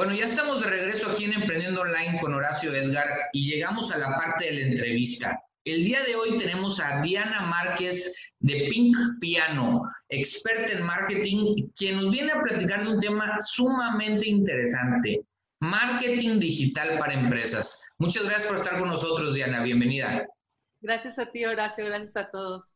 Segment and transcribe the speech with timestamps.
[0.00, 3.98] Bueno, ya estamos de regreso aquí en Emprendiendo Online con Horacio Edgar y llegamos a
[3.98, 5.38] la parte de la entrevista.
[5.62, 11.96] El día de hoy tenemos a Diana Márquez de Pink Piano, experta en marketing, quien
[11.96, 15.20] nos viene a platicar de un tema sumamente interesante,
[15.60, 17.78] marketing digital para empresas.
[17.98, 19.62] Muchas gracias por estar con nosotros, Diana.
[19.62, 20.26] Bienvenida.
[20.80, 21.84] Gracias a ti, Horacio.
[21.84, 22.72] Gracias a todos.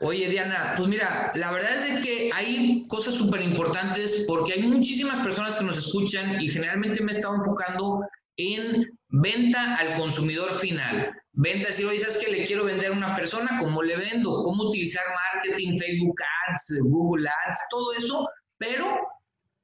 [0.00, 5.20] Oye, Diana, pues mira, la verdad es que hay cosas súper importantes porque hay muchísimas
[5.20, 8.00] personas que nos escuchan y generalmente me he estado enfocando
[8.36, 11.12] en venta al consumidor final.
[11.32, 13.58] Venta, decir, oye, ¿sabes que le quiero vender a una persona?
[13.60, 14.42] ¿Cómo le vendo?
[14.42, 16.16] ¿Cómo utilizar marketing, Facebook
[16.48, 18.26] Ads, Google Ads, todo eso?
[18.58, 18.98] Pero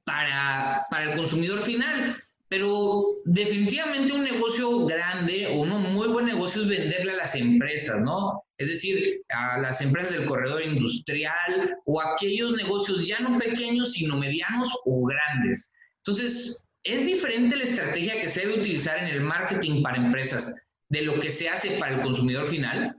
[0.05, 2.15] para, para el consumidor final.
[2.51, 8.01] Pero definitivamente un negocio grande o un muy buen negocio es venderle a las empresas,
[8.01, 8.43] ¿no?
[8.57, 14.17] Es decir, a las empresas del corredor industrial o aquellos negocios ya no pequeños, sino
[14.17, 15.71] medianos o grandes.
[15.99, 21.03] Entonces, ¿es diferente la estrategia que se debe utilizar en el marketing para empresas de
[21.03, 22.97] lo que se hace para el consumidor final?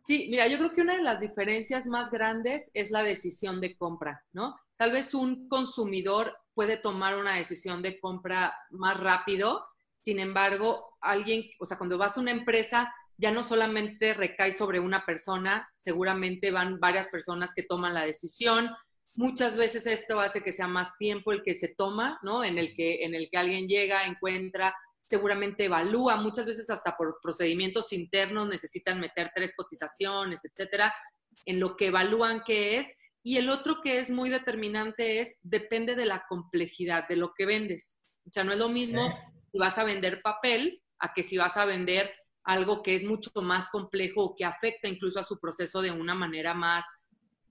[0.00, 3.76] Sí, mira, yo creo que una de las diferencias más grandes es la decisión de
[3.76, 4.56] compra, ¿no?
[4.76, 9.66] Tal vez un consumidor puede tomar una decisión de compra más rápido.
[10.02, 14.80] Sin embargo, alguien, o sea, cuando vas a una empresa, ya no solamente recae sobre
[14.80, 18.70] una persona, seguramente van varias personas que toman la decisión.
[19.14, 22.44] Muchas veces esto hace que sea más tiempo el que se toma, ¿no?
[22.44, 24.74] En el que, en el que alguien llega, encuentra,
[25.06, 30.92] seguramente evalúa, muchas veces hasta por procedimientos internos necesitan meter tres cotizaciones, etcétera,
[31.46, 32.92] en lo que evalúan qué es
[33.26, 37.46] y el otro que es muy determinante es, depende de la complejidad de lo que
[37.46, 37.98] vendes.
[38.28, 39.18] O sea, no es lo mismo
[39.50, 42.12] si vas a vender papel a que si vas a vender
[42.44, 46.14] algo que es mucho más complejo o que afecta incluso a su proceso de una
[46.14, 46.84] manera más,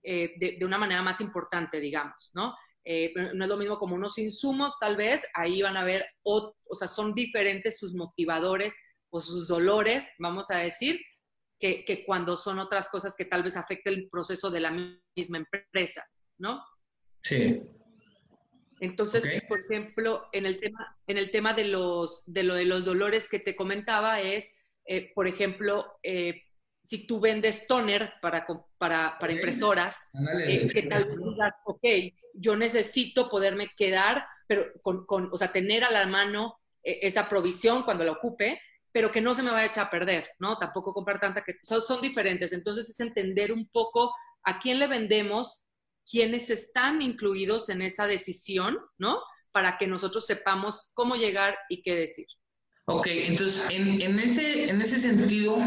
[0.03, 2.55] eh, de, una manera más importante, digamos, ¿no?
[2.85, 6.53] Eh, no es lo mismo como unos insumos, tal vez, ahí van a ver, o,
[6.65, 8.79] o sea, son diferentes sus motivadores
[9.09, 10.99] o sus dolores, vamos a decir,
[11.59, 14.71] que, cuando son otras cosas que tal vez afecten el proceso de la
[15.15, 16.05] misma empresa,
[16.37, 16.63] ¿no?
[17.21, 17.61] Sí.
[18.79, 22.83] Entonces, por ejemplo, en el tema, en el tema de, los, de lo de los
[22.83, 24.53] dolores que te comentaba es,
[24.85, 26.41] eh, por ejemplo, eh,
[26.83, 28.45] si tú vendes toner para,
[28.77, 30.09] para, para impresoras,
[30.45, 31.85] eh, que tal vez digas, ok,
[32.33, 37.83] yo necesito poderme quedar, pero con, con, o sea, tener a la mano esa provisión
[37.83, 38.59] cuando la ocupe,
[38.93, 40.57] pero que no se me vaya a echar a perder, ¿no?
[40.57, 42.53] Tampoco comprar tanta que son, son diferentes.
[42.53, 45.65] Entonces es entender un poco a quién le vendemos,
[46.09, 49.19] quiénes están incluidos en esa decisión, ¿no?
[49.51, 52.27] Para que nosotros sepamos cómo llegar y qué decir.
[52.85, 55.57] Ok, entonces en, en ese, en ese sentido,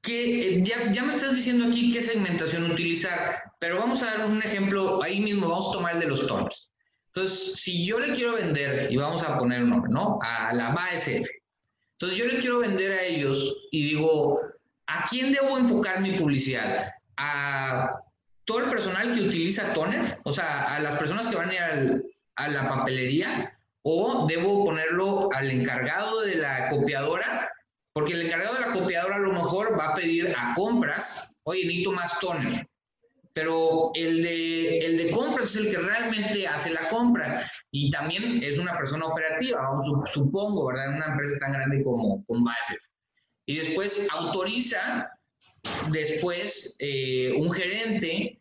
[0.00, 4.42] que ya, ya, me estás diciendo aquí qué segmentación utilizar, pero vamos a dar un
[4.42, 6.70] ejemplo, ahí mismo vamos a tomar el de los tonos.
[7.06, 10.18] Entonces, si yo le quiero vender, y vamos a poner un nombre, ¿no?
[10.20, 11.26] A la BASF,
[11.94, 14.40] entonces yo le quiero vender a ellos y digo,
[14.86, 16.92] ¿a quién debo enfocar mi publicidad?
[17.16, 17.94] ¿A
[18.44, 20.18] todo el personal que utiliza toner?
[20.24, 22.04] O sea, a las personas que van a ir
[22.36, 27.50] a la papelería o debo ponerlo al encargado de la copiadora,
[27.92, 31.64] porque el encargado de la copiadora a lo mejor va a pedir a compras, oye,
[31.64, 32.66] necesito más toner
[33.34, 37.44] pero el de, el de compras es el que realmente hace la compra
[37.76, 40.90] y también es una persona operativa, vamos, supongo, ¿verdad?
[40.90, 42.92] En una empresa tan grande como con bases.
[43.46, 45.10] Y después autoriza,
[45.90, 48.40] después eh, un gerente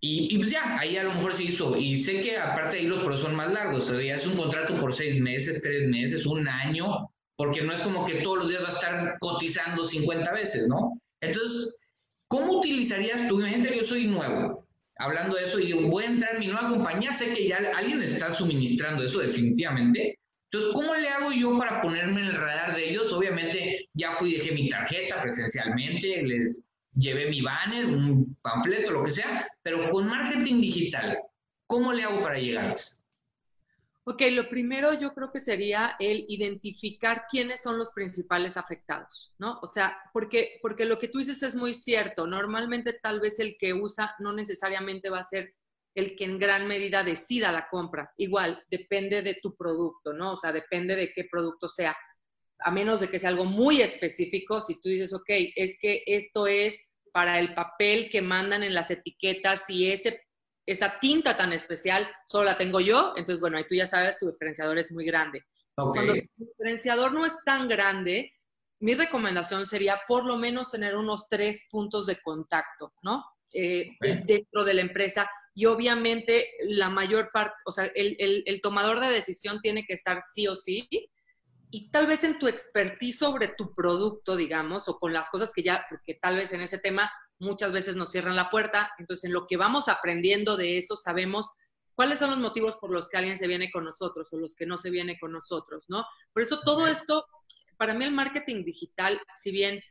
[0.00, 1.76] y, y, pues ya, ahí a lo mejor se hizo.
[1.76, 4.36] Y sé que aparte ahí los procesos son más largos, o sea, ya es un
[4.36, 6.98] contrato por seis meses, tres meses, un año,
[7.36, 11.00] porque no es como que todos los días va a estar cotizando 50 veces, ¿no?
[11.20, 11.78] Entonces,
[12.32, 13.40] ¿Cómo utilizarías tú?
[13.40, 14.61] Imagínate yo soy nuevo,
[15.02, 18.00] hablando de eso, y voy a entrar en mi nueva compañía, sé que ya alguien
[18.02, 20.18] está suministrando eso definitivamente.
[20.50, 23.12] Entonces, ¿cómo le hago yo para ponerme en el radar de ellos?
[23.12, 29.12] Obviamente, ya fui, dejé mi tarjeta presencialmente, les llevé mi banner, un panfleto, lo que
[29.12, 31.18] sea, pero con marketing digital,
[31.66, 33.01] ¿cómo le hago para llegarles?
[34.04, 39.60] Ok, lo primero yo creo que sería el identificar quiénes son los principales afectados, ¿no?
[39.62, 42.26] O sea, porque, porque lo que tú dices es muy cierto.
[42.26, 45.54] Normalmente tal vez el que usa no necesariamente va a ser
[45.94, 48.12] el que en gran medida decida la compra.
[48.16, 50.32] Igual, depende de tu producto, ¿no?
[50.32, 51.96] O sea, depende de qué producto sea.
[52.58, 56.48] A menos de que sea algo muy específico, si tú dices, ok, es que esto
[56.48, 56.80] es
[57.12, 60.22] para el papel que mandan en las etiquetas y ese
[60.66, 64.30] esa tinta tan especial solo la tengo yo, entonces bueno, ahí tú ya sabes, tu
[64.30, 65.44] diferenciador es muy grande.
[65.74, 68.32] Cuando tu diferenciador no es tan grande,
[68.80, 73.24] mi recomendación sería por lo menos tener unos tres puntos de contacto, ¿no?
[73.52, 79.00] Eh, dentro de la empresa y obviamente la mayor parte, o sea, el, el, tomador
[79.00, 80.88] de decisión tiene que estar sí o sí.
[81.70, 85.62] Y tal vez en tu expertise sobre tu producto, digamos, o con las cosas que
[85.62, 87.10] ya, porque tal vez en ese tema
[87.42, 91.50] muchas veces nos cierran la puerta, entonces en lo que vamos aprendiendo de eso sabemos
[91.94, 94.64] cuáles son los motivos por los que alguien se viene con nosotros o los que
[94.66, 96.04] no se viene con nosotros, ¿no?
[96.32, 97.26] Por eso todo esto,
[97.76, 99.82] para mí el marketing digital, si bien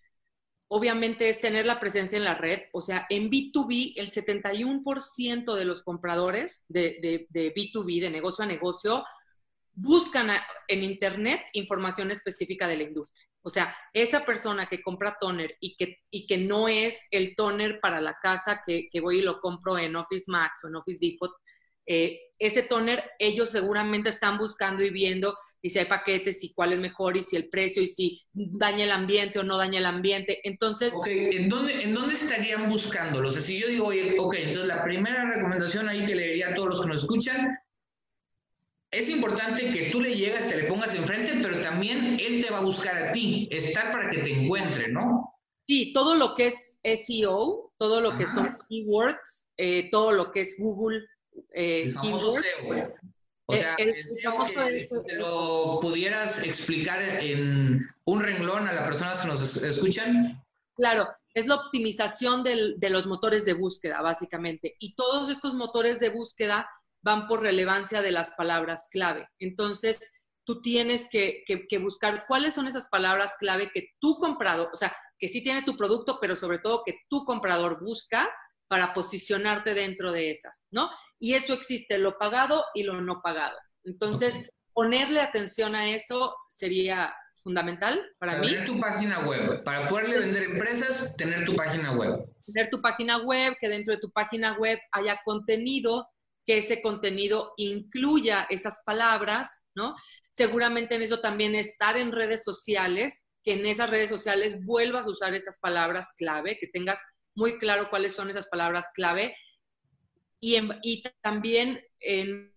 [0.73, 2.61] obviamente es tener la presencia en la red.
[2.71, 9.03] O sea, en B2B, el 71% de los compradores de, B2B, de negocio a negocio,
[9.73, 10.29] buscan
[10.67, 13.27] en Internet información específica de la industria.
[13.41, 17.79] O sea, esa persona que compra toner y que, y que no es el toner
[17.79, 20.99] para la casa que, que voy y lo compro en Office Max o en Office
[21.01, 21.31] Depot,
[21.85, 26.73] eh, ese toner ellos seguramente están buscando y viendo y si hay paquetes y cuál
[26.73, 29.85] es mejor y si el precio y si daña el ambiente o no daña el
[29.85, 30.39] ambiente.
[30.43, 30.93] Entonces...
[31.05, 33.29] ¿En, dónde, ¿En dónde estarían buscándolo?
[33.29, 36.49] O sea, si yo digo, oye, ok, entonces la primera recomendación ahí que le diría
[36.49, 37.57] a todos los que nos escuchan,
[38.91, 42.57] es importante que tú le llegas, te le pongas enfrente, pero también él te va
[42.57, 45.33] a buscar a ti, estar para que te encuentre, ¿no?
[45.65, 50.41] Sí, todo lo que es SEO, todo lo que son keywords, eh, todo lo que
[50.41, 51.05] es Google
[51.53, 52.93] eh, el famoso SEO.
[53.45, 59.27] O sea, el, SEO te lo pudieras explicar en un renglón a las personas que
[59.27, 60.43] nos escuchan.
[60.75, 64.75] Claro, es la optimización de los motores de búsqueda, básicamente.
[64.79, 66.67] Y todos estos motores de búsqueda
[67.03, 69.27] van por relevancia de las palabras clave.
[69.39, 70.11] Entonces,
[70.45, 74.95] tú tienes que, que, buscar cuáles son esas palabras clave que tu comprador, o sea,
[75.17, 78.29] que sí tiene tu producto, pero sobre todo que tu comprador busca
[78.67, 80.89] para posicionarte dentro de esas, ¿no?
[81.19, 83.57] Y eso existe, lo pagado y lo no pagado.
[83.83, 87.13] Entonces, ponerle atención a eso sería
[87.43, 88.47] fundamental para mí.
[88.47, 92.25] Tener tu página web, para poderle vender empresas, tener tu página web.
[92.45, 96.07] Tener tu página web, que dentro de tu página web haya contenido,
[96.45, 99.95] que ese contenido incluya esas palabras, ¿no?
[100.29, 105.11] Seguramente en eso también estar en redes sociales, que en esas redes sociales vuelvas a
[105.11, 107.01] usar esas palabras clave, que tengas
[107.35, 109.35] muy claro cuáles son esas palabras clave.
[110.39, 112.51] Y, también en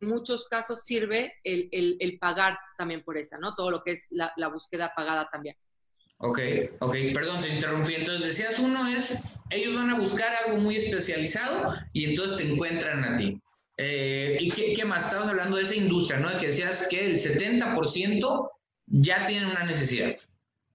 [0.00, 1.68] muchos casos sirve el,
[2.00, 3.54] el, pagar también por esa, ¿no?
[3.54, 5.56] Todo lo que es la, búsqueda pagada también.
[6.22, 6.38] Ok,
[6.80, 7.94] ok, perdón, te interrumpí.
[7.94, 13.04] Entonces decías, uno es, ellos van a buscar algo muy especializado y entonces te encuentran
[13.04, 13.40] a ti.
[13.78, 15.04] Eh, ¿Y qué, qué, más?
[15.04, 16.36] Estabas hablando de esa industria, ¿no?
[16.38, 18.50] Que decías que el 70%
[18.86, 20.14] ya tienen una necesidad.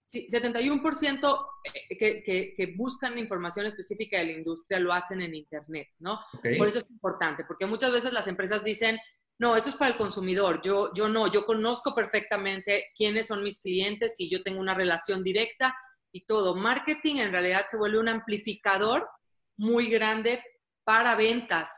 [0.07, 5.35] Sí, 71% eh, que, que, que, buscan información específica de la industria lo hacen en
[5.35, 6.19] Internet, ¿no?
[6.57, 8.97] Por eso es importante, porque muchas veces las empresas dicen,
[9.37, 13.59] no, eso es para el consumidor, yo, yo no, yo conozco perfectamente quiénes son mis
[13.61, 15.75] clientes y yo tengo una relación directa
[16.11, 16.55] y todo.
[16.55, 19.09] Marketing en realidad se vuelve un amplificador
[19.57, 20.41] muy grande
[20.85, 21.71] para ventas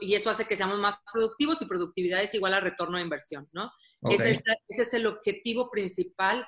[0.00, 3.48] y eso hace que seamos más productivos y productividad es igual a retorno de inversión,
[3.52, 3.70] ¿no?
[4.02, 6.44] Ese, es, ese es el objetivo principal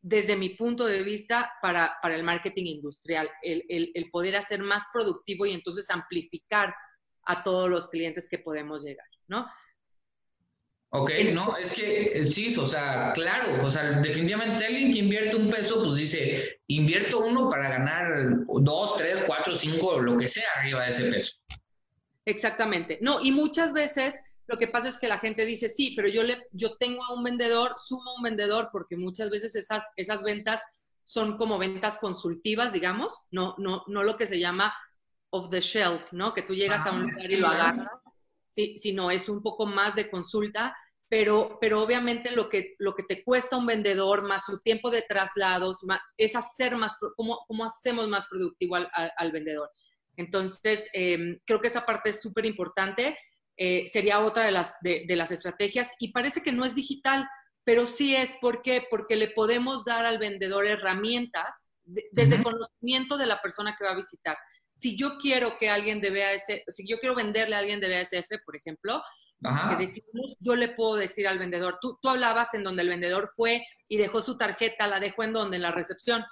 [0.00, 4.60] desde mi punto de vista, para, para el marketing industrial, el, el, el, poder hacer
[4.62, 6.74] más productivo y entonces amplificar
[7.24, 9.46] a todos los clientes que podemos llegar, ¿no?
[10.94, 15.36] Ok, no, es que eh, sí, o sea, claro, o sea, definitivamente alguien que invierte
[15.36, 20.44] un peso, pues dice, invierto uno para ganar dos, tres, cuatro, cinco, lo que sea
[20.58, 21.36] arriba de ese peso.
[22.26, 24.14] Exactamente, no, y muchas veces
[24.46, 27.14] lo que pasa es que la gente dice, sí, pero yo, le, yo tengo a
[27.14, 30.62] un vendedor, sumo a un vendedor, porque muchas veces esas, esas ventas
[31.04, 34.74] son como ventas consultivas, digamos, no, no, no lo que se llama
[35.30, 36.34] off the shelf, ¿no?
[36.34, 37.88] Que tú llegas a un ah, lugar y lo agarras,
[38.50, 40.76] sí, sino es un poco más de consulta,
[41.12, 45.02] pero, pero obviamente lo que, lo que te cuesta un vendedor, más su tiempo de
[45.02, 45.80] traslados,
[46.16, 49.68] es hacer más, cómo, cómo hacemos más productivo al, al, vendedor.
[50.16, 53.18] Entonces, em, creo que esa parte es súper importante
[53.58, 55.90] eh, sería otra de las, de, las estrategias.
[55.98, 57.28] Y parece que no es digital,
[57.62, 58.36] pero sí es.
[58.40, 58.82] ¿Por qué?
[58.88, 63.90] Porque le podemos dar al vendedor herramientas desde el conocimiento de la persona que va
[63.90, 64.38] a visitar.
[64.76, 68.42] Si yo quiero que alguien de BASF, si yo quiero venderle a alguien de BASF,
[68.46, 69.02] por ejemplo,
[69.42, 73.30] que decimos, yo le puedo decir al vendedor, tú, tú hablabas en donde el vendedor
[73.34, 76.24] fue y dejó su tarjeta, la dejó en donde, en la recepción.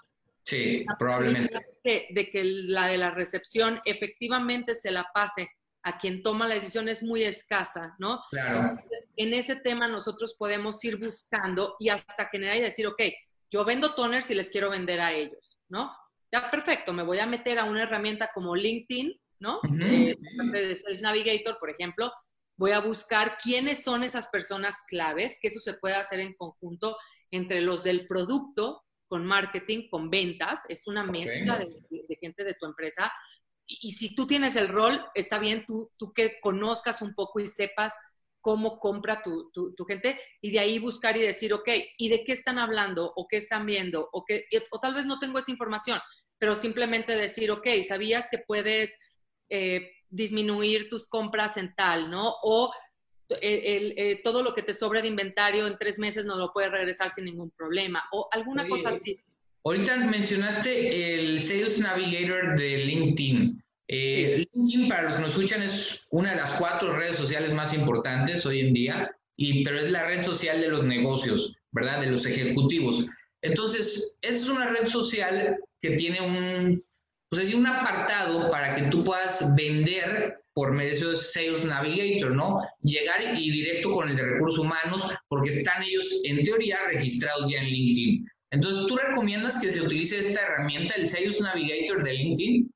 [0.45, 1.61] Sí, probablemente.
[1.85, 5.51] de que la de la recepción efectivamente se la pase
[5.83, 8.23] a quien toma la decisión es muy escasa, ¿no?
[8.31, 8.77] Claro.
[9.17, 13.03] en ese tema nosotros podemos ir buscando y hasta generar y decir, ok,
[13.51, 15.93] yo vendo toners y les quiero vender a ellos, ¿no?
[16.33, 19.61] Ya, perfecto, me voy a meter a una herramienta como LinkedIn, ¿no?
[19.81, 20.15] Eh,
[20.53, 22.13] de Sales Navigator, por ejemplo,
[22.61, 26.99] voy a buscar quiénes son esas personas claves, que eso se puede hacer en conjunto
[27.31, 32.53] entre los del producto, con marketing, con ventas, es una mezcla de, de gente de
[32.53, 33.11] tu empresa,
[33.67, 37.47] y si tú tienes el rol, está bien tú, tú que conozcas un poco y
[37.47, 37.95] sepas
[38.43, 42.33] cómo compra tu, tu, gente y de ahí buscar y decir, ok, ¿y de qué
[42.33, 43.11] están hablando?
[43.17, 44.09] ¿O qué están viendo?
[44.13, 45.99] ¿O, qué, o tal vez no tengo esta información,
[46.39, 48.99] pero simplemente decir, ok, ¿sabías que puedes
[49.49, 52.35] eh, disminuir tus compras en tal, ¿no?
[52.43, 52.71] O
[53.41, 56.71] el, eh, todo lo que te sobra de inventario en tres meses no lo puedes
[56.71, 59.21] regresar sin ningún problema o alguna cosa así.
[59.65, 63.63] Ahorita mencionaste el Sales Navigator de LinkedIn.
[63.89, 67.75] Eh, LinkedIn, para los que nos escuchan, es una de las cuatro redes sociales más
[67.75, 72.01] importantes hoy en día, y, pero es la red social de los negocios, ¿verdad?
[72.01, 73.07] De los ejecutivos.
[73.43, 76.83] Entonces, esa es una red social que tiene un,
[77.31, 82.57] pues un apartado para que tú puedas vender por medio de Sales Navigator, ¿no?
[82.83, 87.61] Llegar y directo con el de recursos humanos, porque están ellos, en teoría, registrados ya
[87.61, 88.27] en LinkedIn.
[88.51, 92.75] Entonces, ¿tú recomiendas que se utilice esta herramienta, el Sales Navigator de LinkedIn?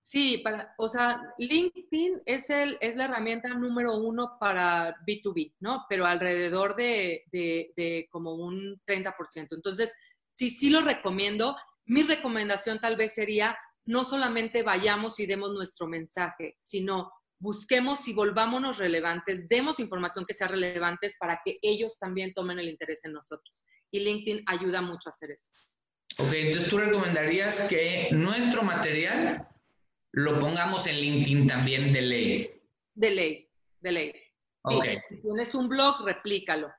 [0.00, 5.86] Sí, para, o sea, LinkedIn es, el, es la herramienta número uno para B2B, ¿no?
[5.88, 9.48] Pero alrededor de, de, de como un 30%.
[9.50, 9.92] Entonces,
[10.34, 11.56] sí, sí lo recomiendo.
[11.84, 18.14] Mi recomendación tal vez sería no solamente vayamos y demos nuestro mensaje, sino busquemos y
[18.14, 23.12] volvámonos relevantes, demos información que sea relevante para que ellos también tomen el interés en
[23.12, 23.64] nosotros.
[23.90, 25.50] Y LinkedIn ayuda mucho a hacer eso.
[26.18, 29.48] Ok, entonces tú recomendarías que nuestro material
[30.12, 32.62] lo pongamos en LinkedIn también de ley.
[32.94, 34.12] De ley, de ley.
[34.68, 36.72] Sí, si tienes un blog, replícalo.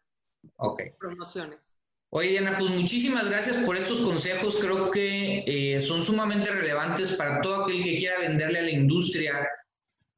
[0.57, 0.81] Ok.
[0.99, 1.72] Promociones.
[2.15, 4.57] Oye, Diana, pues muchísimas gracias por estos consejos.
[4.61, 9.47] Creo que eh, son sumamente relevantes para todo aquel que quiera venderle a la industria.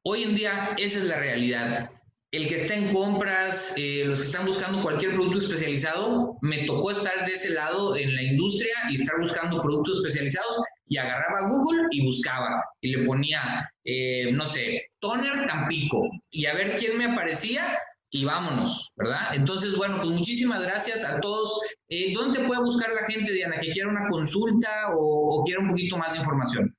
[0.04, 1.90] Hoy en día esa es la realidad.
[2.32, 6.90] El que está en compras, eh, los que están buscando cualquier producto especializado, me tocó
[6.90, 11.80] estar de ese lado en la industria y estar buscando productos especializados y agarraba Google
[11.92, 17.06] y buscaba y le ponía, eh, no sé, toner Tampico y a ver quién me
[17.06, 17.78] aparecía
[18.10, 19.34] y vámonos, ¿verdad?
[19.34, 21.60] Entonces, bueno, pues muchísimas gracias a todos.
[21.88, 25.70] Eh, ¿Dónde te puede buscar la gente, Diana, que quiera una consulta o, quiera un
[25.70, 26.72] poquito más de información?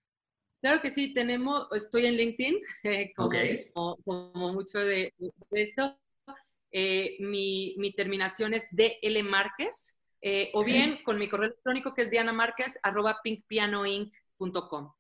[0.62, 3.14] Claro que sí, tenemos, estoy en LinkedIn, eh,
[3.74, 5.14] como, mucho de,
[5.52, 6.00] esto.
[6.72, 10.00] Eh, mi, mi, terminación es DL Márquez,
[10.54, 14.97] o bien con mi correo electrónico que es dianamarquez.pinkpianoinc.com.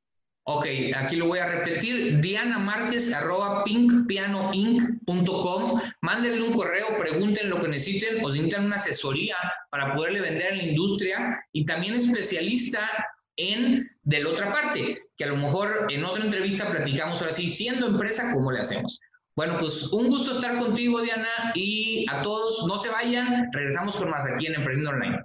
[0.49, 5.81] Ok, aquí lo voy a repetir, Diana Márquez, arroba pinkpianoinc.com.
[5.99, 9.35] Mándenle un correo, pregunten lo que necesiten o si necesitan una asesoría
[9.69, 12.89] para poderle vender en la industria y también especialista
[13.35, 17.49] en de la otra parte, que a lo mejor en otra entrevista platicamos ahora sí,
[17.49, 19.01] siendo empresa, ¿cómo le hacemos?
[19.35, 24.09] Bueno, pues un gusto estar contigo, Diana, y a todos, no se vayan, regresamos con
[24.09, 25.21] más aquí en Emprendiendo Online.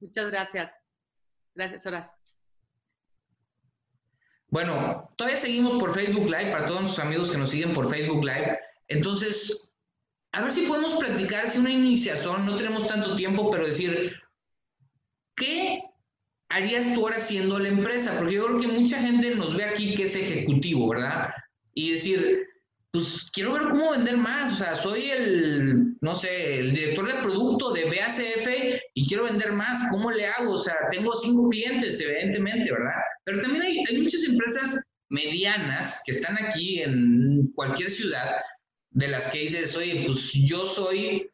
[0.00, 0.72] Muchas gracias.
[1.54, 2.19] Gracias, Horacio.
[4.50, 8.24] Bueno, todavía seguimos por Facebook Live para todos nuestros amigos que nos siguen por Facebook
[8.24, 8.58] Live.
[8.88, 9.72] Entonces,
[10.32, 14.12] a ver si podemos platicar, si una iniciación, no tenemos tanto tiempo, pero decir,
[15.36, 15.82] ¿qué
[16.48, 18.16] harías tú ahora siendo la empresa?
[18.18, 21.30] Porque yo creo que mucha gente nos ve aquí que es ejecutivo, ¿verdad?
[21.74, 22.44] Y decir,
[22.90, 27.22] pues quiero ver cómo vender más, o sea, soy el, no sé, el director de
[27.22, 28.48] producto de BACF
[28.94, 30.54] y quiero vender más, ¿cómo le hago?
[30.54, 33.00] O sea, tengo cinco clientes, evidentemente, ¿verdad?
[33.24, 38.36] Pero también hay, hay muchas empresas medianas que están aquí en cualquier ciudad
[38.90, 41.28] de las que dices, oye, pues yo soy,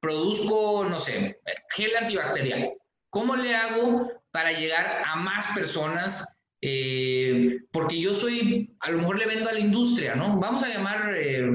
[0.00, 1.38] produzco, no sé,
[1.70, 2.72] gel antibacterial.
[3.10, 9.18] ¿Cómo le hago para llegar a más personas eh, porque yo soy, a lo mejor
[9.18, 10.38] le vendo a la industria, ¿no?
[10.38, 11.48] Vamos a llamar, eh,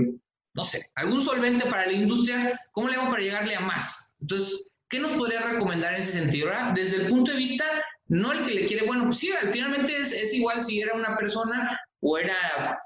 [0.54, 4.16] no sé, algún solvente para la industria, ¿cómo le hago para llegarle a más?
[4.22, 6.48] Entonces, ¿qué nos podría recomendar en ese sentido?
[6.48, 6.74] ¿verdad?
[6.74, 7.66] Desde el punto de vista,
[8.08, 11.16] no el que le quiere, bueno, pues sí, finalmente es, es igual si era una
[11.18, 12.80] persona o era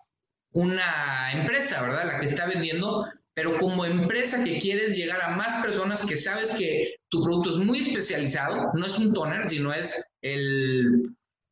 [0.52, 2.06] una empresa, ¿verdad?
[2.06, 6.52] La que está vendiendo, pero como empresa que quieres llegar a más personas que sabes
[6.52, 11.04] que tu producto es muy especializado, no es un toner, sino es el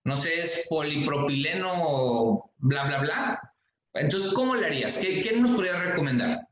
[0.05, 3.53] no sé, es polipropileno, bla, bla, bla.
[3.93, 4.98] Entonces, ¿cómo le harías?
[4.98, 6.48] ¿Qué, qué nos podría recomendar?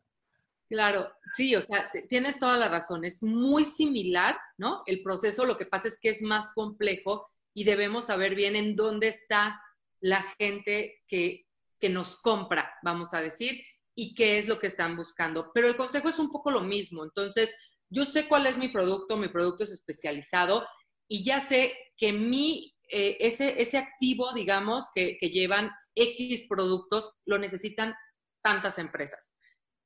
[0.70, 3.06] Claro, sí, o sea, tienes toda la razón.
[3.06, 4.84] Es muy similar, ¿no?
[4.86, 8.76] El proceso, lo que pasa es que es más complejo y debemos saber bien en
[8.76, 9.62] dónde está
[10.00, 11.46] la gente que,
[11.80, 13.64] que nos compra, vamos a decir,
[13.96, 15.52] y qué es lo que están buscando.
[15.54, 17.04] Pero el consejo es un poco lo mismo.
[17.04, 17.56] Entonces,
[17.90, 20.66] yo sé cuál es mi producto, mi producto es especializado
[21.08, 27.40] y ya sé que mi eh, ese, ese activo, digamos, que, llevan X productos, lo
[27.40, 27.96] necesitan
[28.44, 29.36] tantas empresas.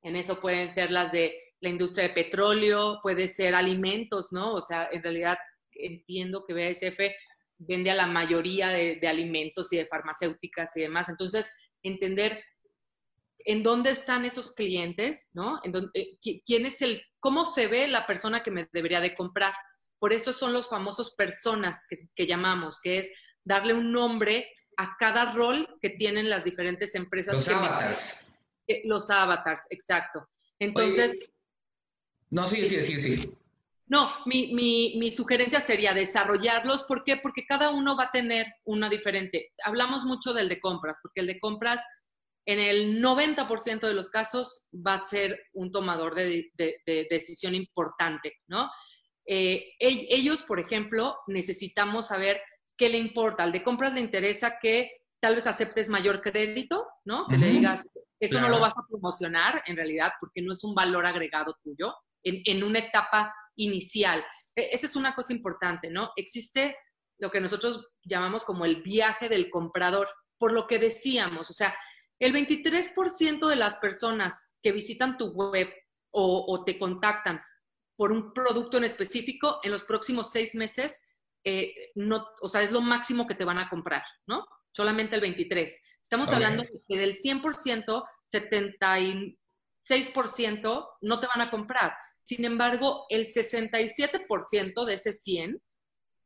[0.03, 4.53] En eso pueden ser las de la industria de petróleo, puede ser alimentos, ¿no?
[4.53, 5.37] O sea, en realidad
[5.71, 6.99] entiendo que BASF
[7.57, 11.09] vende a la mayoría de, alimentos y de farmacéuticas y demás.
[11.09, 11.51] Entonces,
[11.81, 12.43] entender
[13.39, 15.59] en dónde están esos clientes, ¿no?
[15.63, 19.15] En dónde, eh, quién es el, cómo se ve la persona que me debería de
[19.15, 19.53] comprar.
[19.99, 23.11] Por eso son los famosos personas que, que llamamos, que es
[23.43, 27.35] darle un nombre a cada rol que tienen las diferentes empresas.
[27.35, 28.31] Los avatars.
[28.85, 30.29] Los avatars, exacto.
[30.59, 31.15] Entonces...
[32.29, 33.31] no, sí, sí, sí, sí.
[33.89, 36.83] No, mi, mi, mi, sugerencia sería desarrollarlos.
[36.83, 37.15] ¿Por qué?
[37.15, 39.53] Porque cada uno va a tener una diferente.
[39.63, 41.81] Hablamos mucho del de compras, porque el de compras
[42.45, 48.35] en el 90% de los casos va a ser un tomador de, de, decisión importante,
[48.47, 48.69] ¿no?
[49.25, 52.41] Eh, ellos, por ejemplo, necesitamos saber
[52.77, 53.43] qué le importa.
[53.43, 57.27] Al de compras le interesa que tal vez aceptes mayor crédito, ¿no?
[57.27, 57.85] Que le digas,
[58.19, 61.95] eso no lo vas a promocionar en realidad porque no es un valor agregado tuyo
[62.23, 64.25] en, en una etapa inicial.
[64.55, 66.11] E, esa es una cosa importante, ¿no?
[66.15, 66.77] Existe
[67.19, 70.07] lo que nosotros llamamos como el viaje del comprador,
[70.37, 71.75] por lo que decíamos, o sea,
[72.19, 75.71] el 23% de las personas que visitan tu web
[76.11, 77.41] o, te contactan
[77.95, 81.03] por un producto en específico, en los próximos seis meses,
[81.43, 84.45] eh, no, o sea, es lo máximo que te van a comprar, ¿no?
[84.71, 85.71] Solamente el 23%.
[86.07, 91.93] Estamos hablando de que del 100%, 76% no te van a comprar.
[92.21, 95.61] Sin embargo, el 67% de ese 100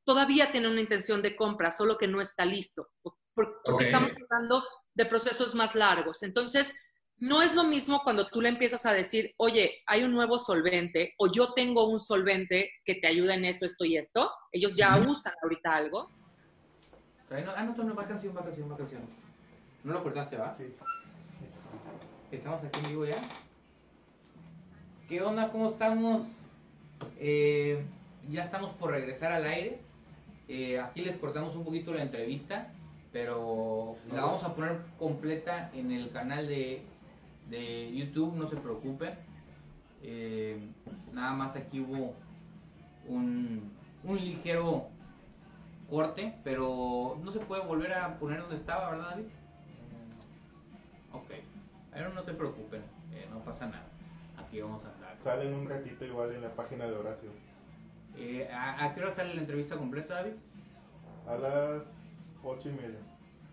[0.03, 2.91] todavía tiene una intención de compra, solo que no está listo,
[3.33, 6.21] porque estamos hablando de procesos más largos.
[6.21, 6.75] Entonces,
[7.17, 11.15] no es lo mismo cuando tú le empiezas a decir, oye, hay un nuevo solvente
[11.17, 14.31] o yo tengo un solvente que te ayuda en esto, esto y esto.
[14.51, 16.07] Ellos ya usan ahorita algo.
[17.31, 19.30] ah, no, no, va canción, va canción, va canción.
[19.83, 20.53] No lo cortaste, ¿va?
[20.53, 20.65] Sí.
[22.31, 23.15] Estamos aquí en vivo ya.
[25.09, 25.51] ¿Qué onda?
[25.51, 26.43] ¿Cómo estamos?
[27.19, 27.83] Eh,
[28.29, 29.79] ya estamos por regresar al aire.
[30.47, 32.71] Eh, aquí les cortamos un poquito la entrevista,
[33.11, 36.83] pero la vamos a poner completa en el canal de,
[37.91, 39.15] YouTube, no se preocupen.
[40.03, 40.59] Eh,
[41.11, 42.13] nada más aquí hubo
[43.07, 43.71] un,
[44.03, 44.89] un ligero
[45.89, 49.25] corte, pero no se puede volver a poner donde estaba, ¿verdad, David?
[51.13, 51.31] Ok,
[51.91, 52.81] pero no se preocupen,
[53.29, 53.85] no pasa nada.
[54.37, 54.91] Aquí vamos a
[55.23, 57.29] Sale en un ratito igual en la página de Horacio.
[58.17, 60.33] Eh, ¿a, qué hora sale la entrevista completa, David?
[61.27, 62.99] A las ocho y media.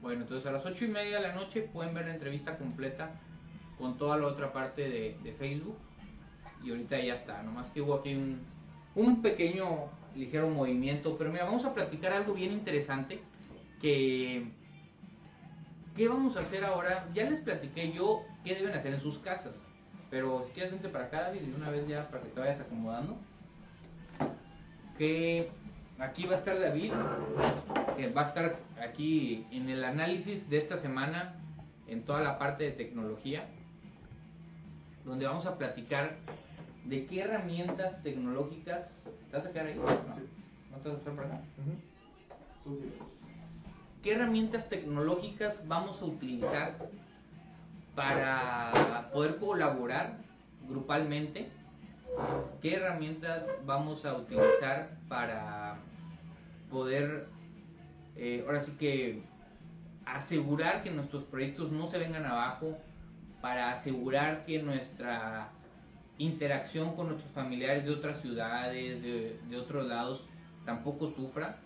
[0.01, 3.11] Bueno, entonces a las ocho y media de la noche pueden ver la entrevista completa
[3.77, 5.77] con toda la otra parte de, Facebook.
[6.65, 8.41] Y ahorita ya está, nomás que hubo aquí un,
[8.95, 11.17] un pequeño, ligero movimiento.
[11.19, 13.21] Pero mira, vamos a platicar algo bien interesante
[13.81, 14.58] que...
[15.99, 17.09] ¿Qué vamos a hacer ahora?
[17.13, 19.61] Ya les platiqué yo qué deben hacer en sus casas.
[20.11, 22.61] Pero si quieres vente para acá, David, y una vez ya para que te vayas
[22.61, 23.17] acomodando.
[24.97, 25.49] Que
[25.99, 26.93] aquí va a estar David,
[27.99, 31.35] eh, va a estar aquí en el análisis de esta semana
[31.89, 33.49] en toda la parte de tecnología,
[35.05, 36.15] donde vamos a platicar
[36.85, 38.89] de qué herramientas tecnológicas.
[39.33, 39.75] ¿Te vas a quedar ahí?
[39.75, 41.41] No, ¿No te vas a estar por acá.
[44.09, 46.79] ¿Qué herramientas tecnológicas vamos a utilizar
[47.95, 50.17] para poder colaborar
[50.67, 51.51] grupalmente,
[52.63, 55.77] qué herramientas vamos a utilizar para
[56.71, 57.29] poder,
[58.17, 59.21] eh, ahora sí que,
[60.07, 62.79] asegurar que nuestros proyectos no se vengan abajo,
[63.43, 65.51] para asegurar que nuestra
[66.17, 70.25] interacción con nuestros familiares de otras ciudades, de, de otros lados,
[70.65, 71.59] tampoco sufra.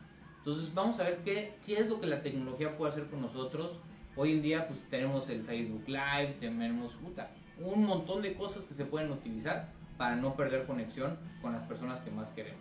[0.44, 3.78] Entonces vamos a ver qué, qué es lo que la tecnología puede hacer con nosotros
[4.14, 8.74] Hoy en día pues tenemos el Facebook Live, tenemos puta, un montón de cosas que
[8.74, 12.60] se pueden utilizar para no perder conexión con las personas que más queremos.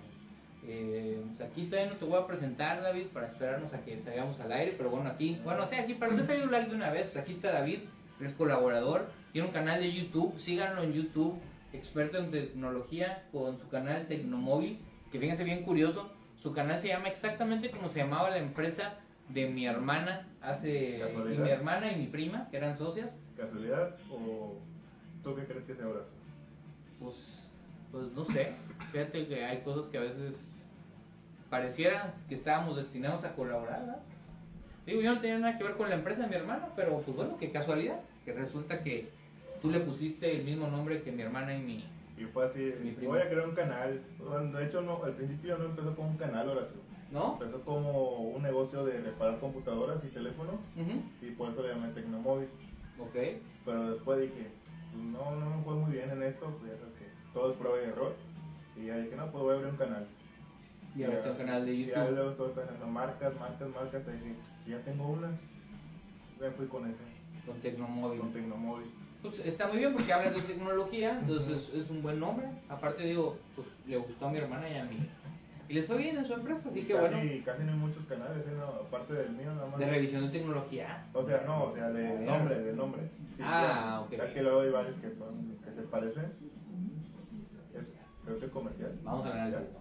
[0.66, 4.40] Eh, pues, aquí todavía no te voy a presentar, David, para esperarnos a que salgamos
[4.40, 6.92] al aire, pero bueno, aquí, bueno, o sea, aquí para el Facebook Live de una
[6.92, 7.80] vez, pues, aquí está David,
[8.22, 11.38] es colaborador, tiene un canal de YouTube, síganlo en YouTube,
[11.74, 14.80] experto en tecnología, con su canal Tecnomóvil,
[15.12, 18.98] que fíjense bien curioso, su canal se llama exactamente como se llamaba la empresa
[19.30, 23.12] de mi hermana hace y mi hermana y mi prima que eran socias.
[23.38, 24.56] Casualidad o
[25.24, 26.14] tú qué crees que sea Horacio
[27.00, 27.16] pues
[27.92, 28.54] pues no sé.
[28.94, 30.48] Fíjate que hay cosas que a veces
[31.50, 34.00] pareciera que estábamos destinados a colaborar ¿verdad?
[34.86, 37.16] digo yo no tenía nada que ver con la empresa de mi hermana pero pues
[37.16, 39.10] bueno qué casualidad que resulta que
[39.62, 41.86] tú le pusiste el mismo nombre que mi hermana y mi
[42.18, 42.74] y fue así
[43.06, 44.02] voy a crear un canal
[44.54, 47.34] de hecho no al principio no empezó con un canal Horacio ¿no?
[47.34, 50.56] Empezó como un negocio de reparar computadoras y teléfonos
[51.22, 52.48] y por eso le llamé Tecnomóvil.
[53.00, 53.16] Ok.
[53.66, 54.50] Pero después dije,
[54.96, 57.78] no, no me fue muy bien en esto, pues ya sabes que todo es prueba
[57.82, 58.16] y error.
[58.78, 60.08] Y ya dije, no, pues voy a abrir un canal.
[60.96, 61.96] Y ahora un canal de YouTube.
[61.96, 64.06] Ya luego estoy pensando marcas, marcas, marcas.
[64.06, 65.32] Te dije, si ya tengo una,
[66.40, 67.04] ya fui con ese.
[67.46, 68.20] Con Tecnomóvil.
[68.20, 68.92] Con Tecnomóvil.
[69.22, 72.48] Pues está muy bien porque hablas de tecnología, entonces es un buen nombre.
[72.70, 75.08] Aparte digo, pues le gustó a mi hermana y a mí.
[75.70, 77.46] Y les fue bien en su empresa, así que casi, bueno.
[77.46, 78.52] Casi no hay muchos canales, ¿eh?
[78.58, 79.80] no, aparte del mío nada más.
[79.80, 81.08] De revisión de tecnología.
[81.14, 83.08] O sea, no, o sea, de nombre, de nombre.
[83.10, 84.14] Sí, ah, ok.
[84.14, 86.26] O sea, que luego hay varios que son, que se parecen.
[86.26, 87.94] Es,
[88.26, 89.00] creo que es comercial.
[89.04, 89.81] Vamos a ver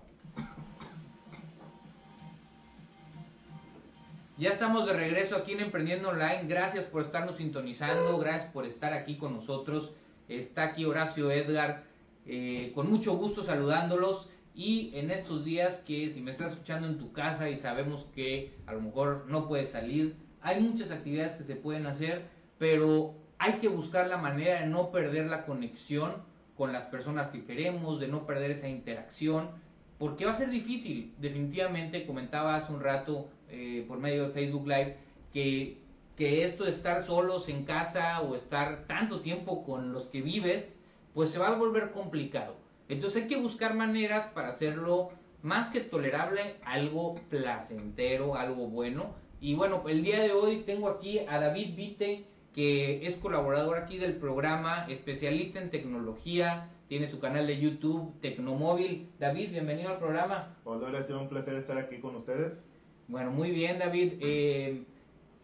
[4.40, 6.44] Ya estamos de regreso aquí en Emprendiendo Online.
[6.48, 9.92] Gracias por estarnos sintonizando, gracias por estar aquí con nosotros.
[10.29, 11.85] Está aquí Horacio Edgar,
[12.24, 14.31] eh, con mucho gusto saludándolos.
[14.55, 18.55] Y en estos días que si me estás escuchando en tu casa y sabemos que
[18.64, 22.22] a lo mejor no puedes salir, hay muchas actividades que se pueden hacer,
[22.57, 26.14] pero hay que buscar la manera de no perder la conexión
[26.57, 29.50] con las personas que queremos, de no perder esa interacción,
[29.98, 31.12] porque va a ser difícil.
[31.18, 34.96] Definitivamente, comentaba hace un rato eh, por medio de Facebook Live
[35.32, 35.78] que,
[36.16, 40.78] que esto de estar solos en casa o estar tanto tiempo con los que vives,
[41.14, 42.56] pues se va a volver complicado.
[42.88, 45.10] Entonces hay que buscar maneras para hacerlo
[45.42, 49.14] más que tolerable, algo placentero, algo bueno.
[49.40, 53.96] Y bueno, el día de hoy tengo aquí a David Vite, que es colaborador aquí
[53.96, 59.08] del programa, especialista en tecnología, tiene su canal de YouTube, Tecnomóvil.
[59.20, 60.56] David, bienvenido al programa.
[60.64, 62.69] Hola, ha sido un placer estar aquí con ustedes.
[63.10, 64.14] Bueno, muy bien, David.
[64.20, 64.84] Eh,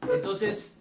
[0.03, 0.77] entonces,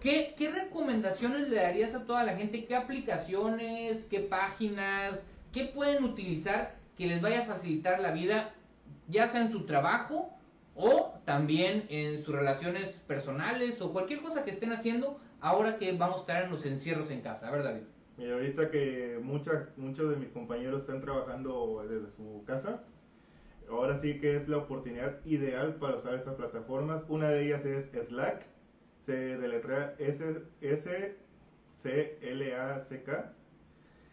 [0.00, 2.64] ¿qué, ¿qué recomendaciones le darías a toda la gente?
[2.64, 8.54] ¿Qué aplicaciones, qué páginas, ¿Qué pueden utilizar que les vaya a facilitar la vida,
[9.08, 10.30] ya sea en su trabajo
[10.76, 16.18] o también en sus relaciones personales o cualquier cosa que estén haciendo ahora que vamos
[16.18, 17.86] a estar en los encierros en casa, ¿verdad, David?
[18.16, 22.84] Mira, ahorita que mucha, muchos de mis compañeros están trabajando desde su casa,
[23.70, 27.04] ahora sí que es la oportunidad ideal para usar estas plataformas.
[27.08, 28.46] Una de ellas es Slack,
[29.00, 31.12] se deletrea S-C-L-A-C-K.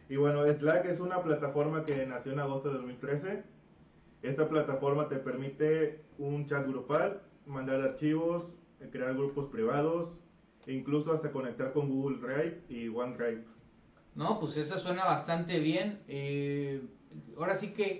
[0.10, 3.44] Y bueno, Slack es una plataforma que nació en agosto de 2013.
[4.22, 8.48] Esta plataforma te permite un chat grupal, mandar archivos,
[8.92, 10.22] crear grupos privados,
[10.66, 13.44] e incluso hasta conectar con Google Drive y OneDrive.
[14.16, 16.02] No, pues esa suena bastante bien.
[16.08, 16.82] Eh,
[17.38, 18.00] ahora sí que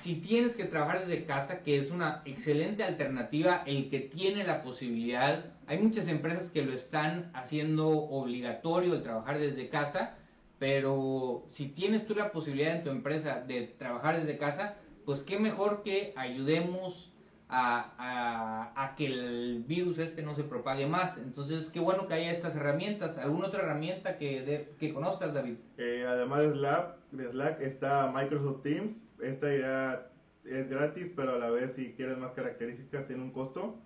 [0.00, 4.62] si tienes que trabajar desde casa, que es una excelente alternativa, el que tiene la
[4.62, 10.16] posibilidad, hay muchas empresas que lo están haciendo obligatorio el trabajar desde casa
[10.58, 15.38] pero si tienes tú la posibilidad en tu empresa de trabajar desde casa, pues qué
[15.38, 17.12] mejor que ayudemos
[17.48, 21.18] a, que el virus este no se propague más.
[21.18, 23.18] Entonces, qué bueno que haya estas herramientas.
[23.18, 25.56] ¿Alguna otra herramienta que, que conozcas, David?
[25.78, 29.06] Eh, además de Slack, de Slack está Microsoft Teams.
[29.20, 30.10] Esta ya
[30.44, 33.78] es gratis, pero a la vez si quieres más características tiene un costo.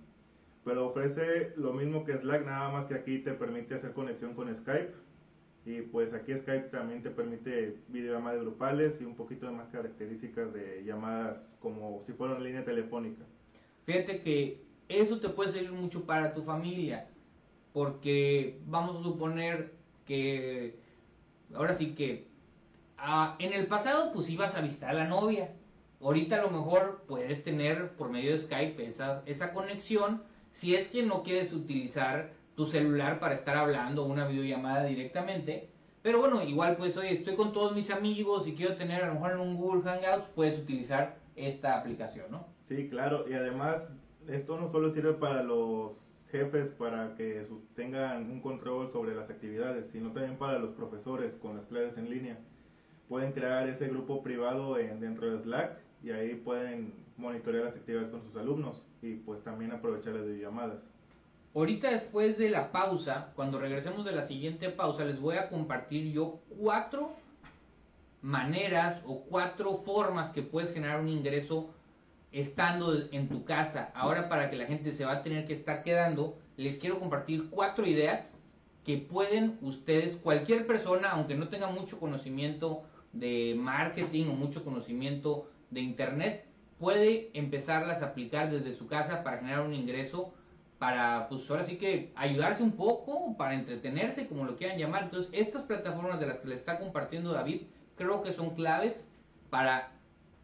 [0.65, 4.55] Pero ofrece lo mismo que Slack, nada más que aquí te permite hacer conexión con
[4.55, 4.93] Skype
[5.65, 10.53] y pues aquí Skype también te permite videollamadas grupales y un poquito de más características
[10.53, 13.25] de llamadas como si fuera una línea telefónica.
[13.85, 17.09] Fíjate que eso te puede servir mucho para tu familia,
[17.73, 19.73] porque vamos a suponer
[20.07, 20.79] que
[21.55, 22.27] ahora sí que
[22.99, 25.55] ah, en el pasado pues ibas a visitar a la novia.
[26.01, 30.89] Ahorita a lo mejor puedes tener por medio de Skype esa, esa conexión si es
[30.89, 35.71] que no quieres utilizar tu celular para estar hablando una videollamada directamente.
[36.03, 39.15] Pero bueno, igual pues hoy estoy con todos mis amigos y quiero tener a lo
[39.15, 42.47] mejor en un Google Hangouts, puedes utilizar esta aplicación, ¿no?
[42.71, 43.93] Sí, claro, y además
[44.29, 49.91] esto no solo sirve para los jefes para que tengan un control sobre las actividades,
[49.91, 52.39] sino también para los profesores con las clases en línea.
[53.09, 58.11] Pueden crear ese grupo privado en, dentro de Slack y ahí pueden monitorear las actividades
[58.11, 60.79] con sus alumnos y pues también aprovechar las videollamadas.
[61.53, 66.13] Ahorita después de la pausa, cuando regresemos de la siguiente pausa, les voy a compartir
[66.13, 67.17] yo cuatro
[68.23, 71.75] maneras o cuatro formas que puedes generar un ingreso
[72.33, 73.91] estando en tu casa.
[73.95, 77.49] Ahora para que la gente se va a tener que estar quedando, les quiero compartir
[77.51, 78.39] cuatro ideas
[78.85, 85.51] que pueden ustedes, cualquier persona, aunque no tenga mucho conocimiento de marketing o mucho conocimiento
[85.71, 86.47] de internet,
[86.79, 90.33] puede empezarlas a aplicar desde su casa para generar un ingreso
[90.79, 95.05] para, pues ahora sí que ayudarse un poco, para entretenerse, como lo quieran llamar.
[95.05, 97.65] Entonces, estas plataformas de las que les está compartiendo David,
[97.97, 99.07] creo que son claves
[99.51, 99.93] para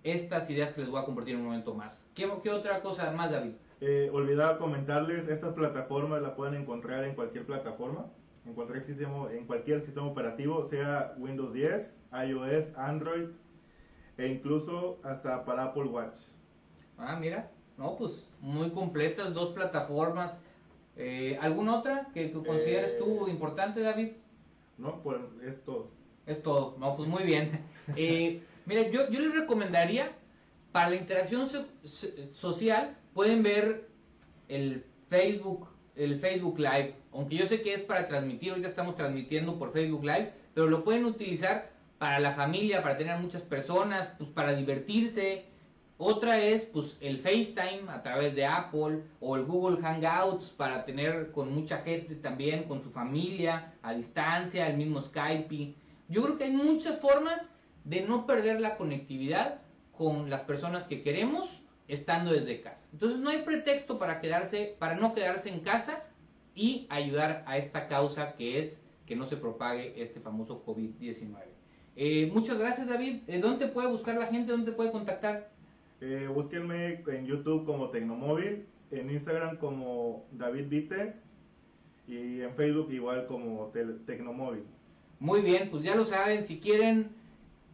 [0.07, 2.07] estas ideas que les voy a compartir en un momento más.
[2.15, 3.53] ¿Qué, qué otra cosa más, David?
[3.81, 8.07] Eh, olvidaba comentarles, estas plataformas la pueden encontrar en cualquier plataforma,
[8.47, 13.29] en cualquier sistema, en cualquier sistema operativo, sea Windows 10, iOS, Android
[14.17, 16.17] e incluso hasta para Apple Watch.
[16.97, 17.51] Ah, mira.
[17.77, 20.43] No, pues muy completas, dos plataformas.
[20.97, 24.13] Eh, ¿Alguna otra que, consideres tú importante, David?
[24.79, 25.89] No, pues es todo.
[26.25, 26.77] Es todo.
[26.79, 27.61] No, pues muy bien.
[28.67, 30.13] Mira, yo, yo les recomendaría,
[30.73, 31.49] para la interacción
[32.35, 33.89] social, pueden ver
[34.49, 36.95] el Facebook, el Facebook Live.
[37.13, 40.85] Aunque yo sé que es para transmitir, ahorita estamos transmitiendo por Facebook Live, pero lo
[40.85, 45.47] pueden utilizar para la familia, para tener muchas personas, pues para divertirse.
[45.97, 51.31] Otra es pues el FaceTime a través de Apple o el Google Hangouts para tener
[51.33, 55.75] con mucha gente también, con su familia, a distancia, el mismo Skype.
[56.09, 57.51] Yo creo que hay muchas formas
[57.87, 59.61] de no perder la conectividad
[59.97, 62.87] con las personas que queremos estando desde casa.
[62.93, 66.03] Entonces no hay pretexto para quedarse, para no quedarse en casa
[66.55, 71.37] y ayudar a esta causa que es que no se propague este famoso COVID-19.
[71.95, 73.23] Eh, muchas gracias David.
[73.29, 74.51] Eh, ¿Dónde puede buscar la gente?
[74.51, 75.49] ¿Dónde puede contactar?
[76.01, 81.15] Eh, búsquenme en YouTube como Tecnomóvil, en Instagram como David Vite
[82.09, 83.73] y en Facebook igual como
[84.07, 84.65] Tecnomóvil.
[85.21, 87.11] Muy bien, pues ya lo saben, si quieren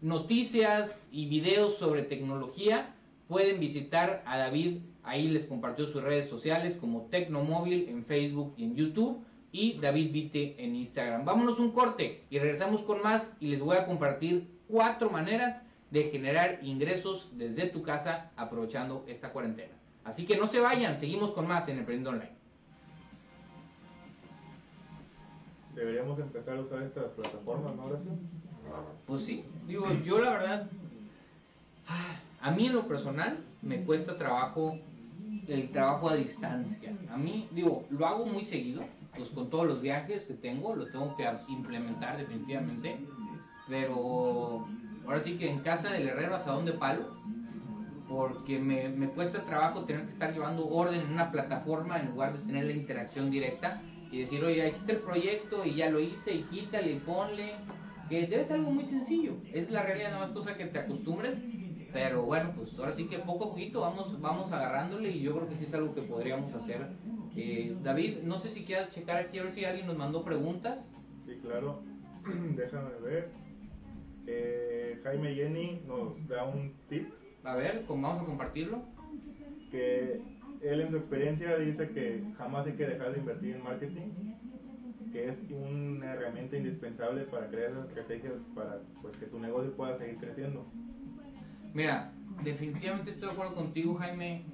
[0.03, 2.95] noticias y videos sobre tecnología,
[3.29, 8.65] pueden visitar a David, ahí les compartió sus redes sociales como Tecnomóvil en Facebook y
[8.65, 11.25] en YouTube y David Vite en Instagram.
[11.25, 16.05] Vámonos un corte y regresamos con más y les voy a compartir cuatro maneras de
[16.05, 19.73] generar ingresos desde tu casa aprovechando esta cuarentena.
[20.05, 22.43] Así que no se vayan, seguimos con más en Emprendiendo Online.
[25.75, 28.13] deberíamos empezar a usar estas plataformas, ¿no, Horacio?
[29.07, 30.71] Pues sí, digo, yo la verdad,
[32.41, 34.79] a mí en lo personal me cuesta trabajo
[35.49, 36.95] el trabajo a distancia.
[37.11, 38.85] A mí, digo, lo hago muy seguido,
[39.17, 42.97] pues con todos los viajes que tengo, lo tengo que implementar definitivamente,
[43.69, 44.67] pero
[45.07, 47.11] ahora sí que en casa del herrero hasta donde palo,
[48.09, 52.35] porque me, me cuesta trabajo tener que estar llevando orden en una plataforma en lugar
[52.35, 55.99] de tener la interacción directa y decir, oye, aquí está el proyecto y ya lo
[55.99, 57.55] hice y quítale ponle,
[58.13, 61.43] que es algo muy sencillo, es la realidad, nada más cosa que te acostumbres,
[61.95, 65.49] pero bueno, pues ahora sí que poco a poquito vamos, vamos agarrándole y yo creo
[65.49, 66.89] que sí es algo que podríamos hacer.
[67.35, 70.91] Eh, David, no sé si quieras checar aquí a ver si alguien nos mandó preguntas.
[71.25, 71.83] Sí, claro,
[72.55, 73.31] déjame ver.
[74.27, 77.09] Eh, Jaime Jenny nos da un tip.
[77.45, 78.83] A ver, vamos a compartirlo.
[79.71, 80.21] Que
[80.61, 84.35] él en su experiencia dice que jamás hay que dejar de invertir en marketing,
[85.13, 90.17] que es una herramienta indispensable para crear estrategias para pues, que tu negocio pueda seguir
[90.17, 90.67] creciendo.
[91.75, 94.45] Mira, definitivamente estoy de acuerdo contigo, Jaime.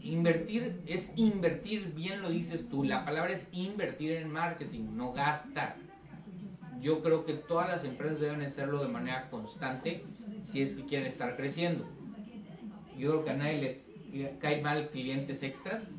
[0.00, 2.84] Invertir es invertir, bien lo dices tú.
[2.84, 5.76] La palabra es invertir en marketing, no gastar.
[6.80, 10.04] Yo creo que todas las empresas deben hacerlo de manera constante
[10.46, 11.84] si es que quieren estar creciendo.
[12.96, 15.92] Yo creo que a nadie le cae mal clientes extras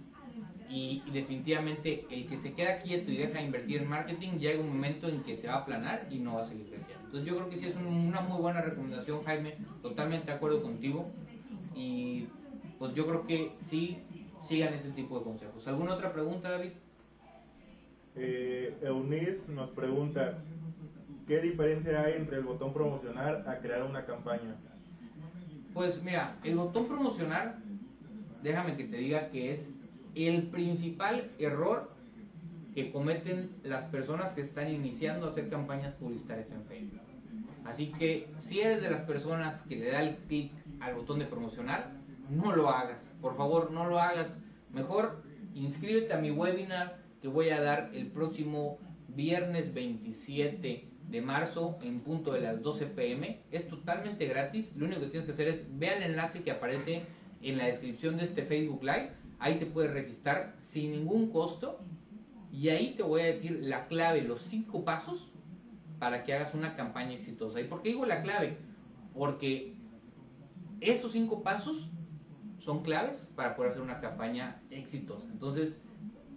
[0.72, 4.70] y, definitivamente el que se queda quieto y deja de invertir en marketing llega un
[4.70, 7.06] momento en que se va a aplanar y no va a seguir creciendo.
[7.06, 11.10] Entonces yo creo que sí es una muy buena recomendación Jaime, totalmente de acuerdo contigo
[11.76, 12.28] y
[12.80, 14.00] pues yo creo que sí
[14.42, 15.68] sigan ese tipo de consejos.
[15.68, 16.72] ¿Alguna otra pregunta David?
[18.16, 20.38] Eh, Eunice nos pregunta,
[21.28, 24.56] ¿qué diferencia hay entre el botón promocionar a crear una campaña?
[25.74, 27.58] Pues mira, el botón promocionar
[28.42, 29.70] déjame que te diga que es
[30.16, 31.92] el principal error
[32.74, 37.02] que cometen las personas que están iniciando a hacer campañas publicitarias en Facebook.
[37.66, 41.26] Así que si eres de las personas que le da el clic al botón de
[41.26, 41.92] promocionar,
[42.30, 43.14] no lo hagas.
[43.22, 44.40] Por favor, no lo hagas.
[44.74, 51.78] Mejor inscríbete a mi webinar que voy a dar el próximo viernes 27 de marzo
[51.82, 53.42] en punto de las 12 pm.
[53.52, 54.76] Es totalmente gratis.
[54.76, 57.04] Lo único que tienes que hacer es ver el enlace que aparece
[57.42, 59.12] en la descripción de este Facebook Live.
[59.42, 61.80] Ahí te puedes registrar sin ningún costo
[62.52, 65.32] y ahí te voy a decir la clave, los cinco pasos
[65.98, 67.60] para que hagas una campaña exitosa.
[67.60, 68.58] ¿Y por qué digo la clave?
[69.16, 69.74] Porque
[70.80, 71.90] esos cinco pasos
[72.60, 75.26] son claves para poder hacer una campaña exitosa.
[75.32, 75.82] Entonces,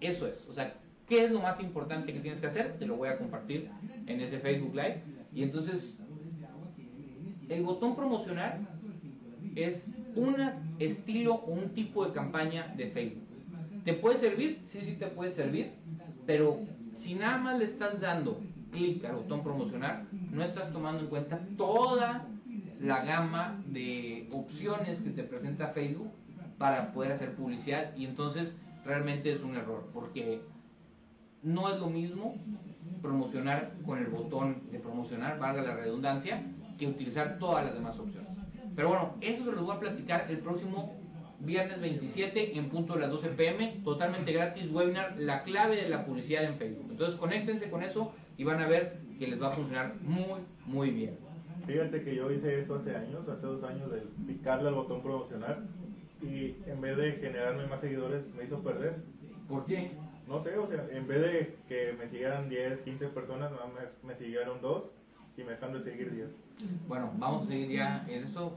[0.01, 0.47] eso es.
[0.49, 0.75] O sea,
[1.07, 2.79] ¿qué es lo más importante que tienes que hacer?
[2.79, 3.69] Te lo voy a compartir
[4.07, 5.03] en ese Facebook Live.
[5.35, 5.99] Y entonces,
[7.51, 8.61] el botón promocionar
[9.57, 10.37] es un
[10.79, 13.25] estilo o un tipo de campaña de Facebook.
[13.85, 14.63] ¿Te puede servir?
[14.67, 15.73] Sí, sí te puede servir,
[16.27, 16.61] pero
[16.95, 21.41] si nada más le estás dando clic al botón promocionar, no estás tomando en cuenta
[21.57, 22.27] toda
[22.81, 26.11] la gama de opciones que te presenta Facebook
[26.59, 30.43] para poder hacer publicidad y entonces realmente es un error porque
[31.43, 32.35] no es lo mismo
[33.03, 36.43] promocionar con el botón de promocionar, valga la redundancia,
[36.79, 38.31] que utilizar todas las demás opciones.
[38.75, 40.97] Pero bueno, eso se los voy a platicar el próximo
[41.41, 46.05] viernes 27 en punto de las 12 pm, totalmente gratis, webinar, la clave de la
[46.05, 46.89] publicidad en Facebook.
[46.91, 50.91] Entonces conéctense con eso y van a ver que les va a funcionar muy, muy
[50.91, 51.17] bien.
[51.67, 55.63] Fíjate que yo hice esto hace años, hace dos años, de picarle al botón promocionar
[56.21, 58.97] y en vez de generarme más seguidores me hizo perder.
[59.49, 59.93] ¿Por qué?
[60.29, 64.03] No sé, o sea, en vez de que me siguieran 10, 15 personas, nada más
[64.03, 64.91] me siguieron dos
[65.37, 66.39] y me dejan de seguir 10.
[66.87, 68.57] Bueno, vamos a seguir ya en esto.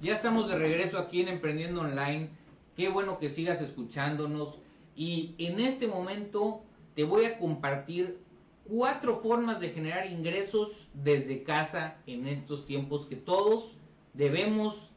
[0.00, 2.28] Ya estamos de regreso aquí en Emprendiendo Online.
[2.76, 4.58] Qué bueno que sigas escuchándonos.
[4.94, 6.62] Y en este momento
[6.94, 8.18] te voy a compartir
[8.68, 13.72] cuatro formas de generar ingresos desde casa en estos tiempos que todos
[14.12, 14.90] debemos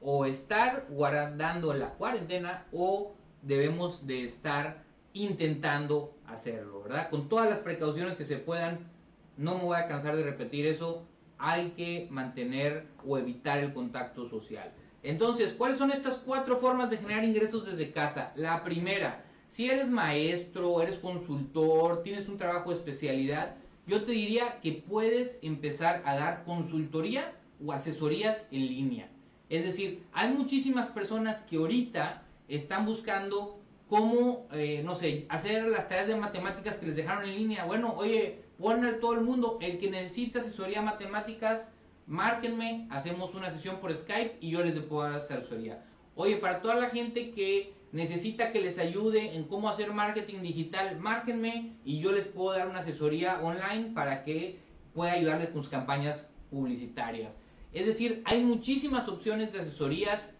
[0.00, 4.87] o estar guardando la cuarentena o debemos de estar
[5.22, 7.10] intentando hacerlo, ¿verdad?
[7.10, 8.90] Con todas las precauciones que se puedan,
[9.36, 11.06] no me voy a cansar de repetir eso,
[11.38, 14.72] hay que mantener o evitar el contacto social.
[15.02, 18.32] Entonces, ¿cuáles son estas cuatro formas de generar ingresos desde casa?
[18.34, 23.54] La primera, si eres maestro, eres consultor, tienes un trabajo de especialidad,
[23.86, 27.32] yo te diría que puedes empezar a dar consultoría
[27.64, 29.08] o asesorías en línea.
[29.48, 33.57] Es decir, hay muchísimas personas que ahorita están buscando
[33.88, 37.64] cómo, eh, no sé, hacer las tareas de matemáticas que les dejaron en línea.
[37.64, 41.68] Bueno, oye, pon a todo el mundo, el que necesita asesoría matemáticas,
[42.06, 45.84] márquenme, hacemos una sesión por Skype y yo les puedo dar asesoría.
[46.14, 50.98] Oye, para toda la gente que necesita que les ayude en cómo hacer marketing digital,
[50.98, 54.58] márquenme y yo les puedo dar una asesoría online para que
[54.92, 57.38] pueda ayudarles con sus campañas publicitarias.
[57.72, 60.34] Es decir, hay muchísimas opciones de asesorías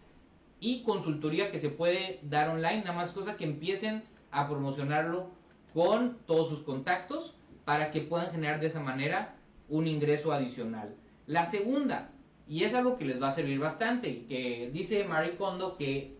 [0.59, 5.29] y consultoría que se puede dar online, nada más cosa que empiecen a promocionarlo
[5.73, 9.35] con todos sus contactos para que puedan generar de esa manera
[9.69, 10.95] un ingreso adicional.
[11.27, 12.09] La segunda,
[12.47, 16.17] y es algo que les va a servir bastante, que dice Marie Kondo que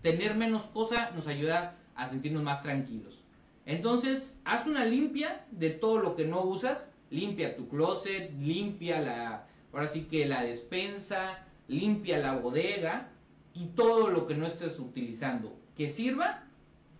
[0.00, 3.20] tener menos cosa nos ayuda a sentirnos más tranquilos.
[3.66, 9.46] Entonces, haz una limpia de todo lo que no usas, limpia tu closet, limpia la,
[9.72, 13.11] ahora sí que la despensa, limpia la bodega
[13.54, 16.44] y todo lo que no estés utilizando que sirva,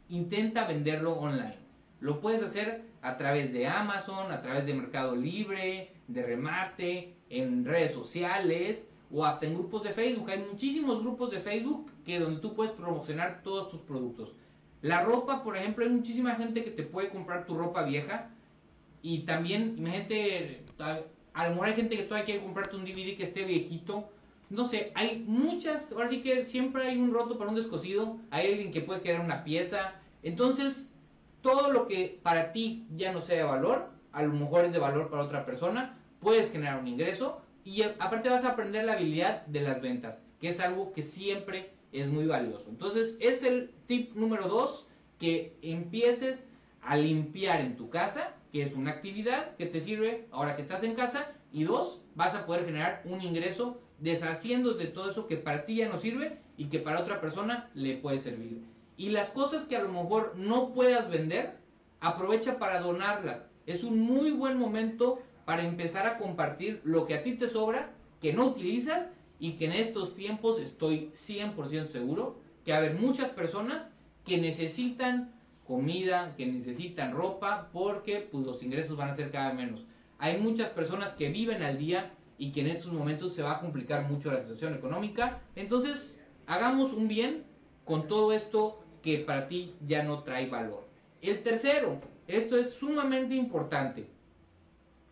[0.09, 1.57] intenta venderlo online.
[2.01, 7.65] Lo puedes hacer a través de Amazon, a través de Mercado Libre, de remate, en
[7.65, 10.31] redes sociales o hasta en grupos de Facebook.
[10.31, 14.33] Hay muchísimos grupos de Facebook que donde tú puedes promocionar todos tus productos.
[14.83, 18.31] La ropa, por ejemplo, hay muchísima gente que te puede comprar tu ropa vieja
[19.01, 23.23] y también, imagínate, a lo mejor hay gente que todavía quiere comprarte un DVD que
[23.23, 24.11] esté viejito
[24.53, 28.53] no sé, hay muchas, ahora sí que siempre hay un roto para un descosido, hay
[28.53, 30.89] alguien que puede querer una pieza, entonces
[31.41, 34.79] todo lo que para ti ya no sea de valor, a lo mejor es de
[34.79, 39.47] valor para otra persona, puedes generar un ingreso y aparte vas a aprender la habilidad
[39.47, 42.67] de las ventas, que es algo que siempre es muy valioso.
[42.69, 44.87] Entonces es el tip número dos,
[45.19, 46.47] que empieces
[46.83, 50.83] a limpiar en tu casa, que es una actividad que te sirve ahora que estás
[50.83, 55.37] en casa, y dos, vas a poder generar un ingreso deshaciendo de todo eso que
[55.37, 58.63] para ti ya no sirve y que para otra persona le puede servir.
[58.97, 61.57] Y las cosas que a lo mejor no puedas vender,
[62.01, 63.45] aprovecha para donarlas.
[63.67, 67.91] Es un muy buen momento para empezar a compartir lo que a ti te sobra,
[68.21, 72.95] que no utilizas y que en estos tiempos estoy 100% seguro que va a haber
[72.95, 73.91] muchas personas
[74.25, 75.33] que necesitan
[75.67, 79.85] comida, que necesitan ropa, porque pues, los ingresos van a ser cada vez menos.
[80.23, 83.61] Hay muchas personas que viven al día y que en estos momentos se va a
[83.61, 85.41] complicar mucho la situación económica.
[85.57, 87.43] Entonces, hagamos un bien
[87.85, 90.87] con todo esto que para ti ya no trae valor.
[91.23, 94.07] El tercero, esto es sumamente importante,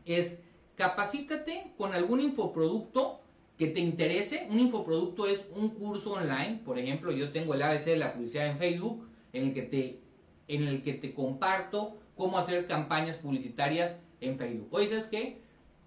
[0.04, 0.38] es
[0.76, 3.20] capacítate con algún infoproducto
[3.58, 4.46] que te interese.
[4.48, 8.46] Un infoproducto es un curso online, por ejemplo, yo tengo el ABC de la publicidad
[8.46, 9.98] en Facebook, en el que te,
[10.46, 14.68] en el que te comparto cómo hacer campañas publicitarias en Facebook.
[14.70, 15.40] Oye, ¿sabes qué?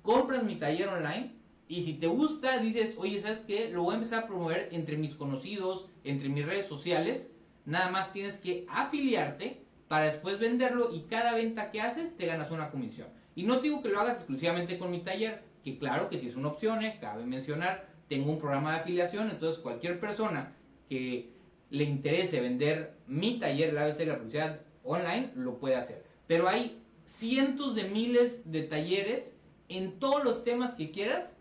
[0.03, 1.31] compras mi taller online
[1.67, 3.69] y si te gusta, dices, oye, ¿sabes qué?
[3.69, 7.31] Lo voy a empezar a promover entre mis conocidos, entre mis redes sociales.
[7.65, 12.51] Nada más tienes que afiliarte para después venderlo y cada venta que haces te ganas
[12.51, 13.07] una comisión.
[13.35, 16.35] Y no digo que lo hagas exclusivamente con mi taller, que claro que si es
[16.35, 20.53] una opción, eh, cabe mencionar, tengo un programa de afiliación, entonces cualquier persona
[20.89, 21.31] que
[21.69, 26.03] le interese vender mi taller, la ABC de la publicidad online, lo puede hacer.
[26.27, 29.35] Pero hay cientos de miles de talleres
[29.69, 31.35] en todos los temas que quieras